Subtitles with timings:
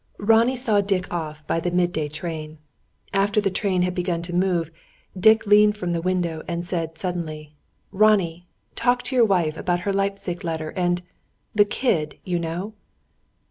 [0.17, 2.57] Ronnie saw Dick off by the mid day train.
[3.13, 4.71] After the train had begun to move,
[5.15, 7.53] Dick leaned from the window, and said suddenly:
[7.91, 8.47] "Ronnie!
[8.75, 11.03] talk to your wife about her Leipzig letter, and
[11.53, 12.73] the kid, you know."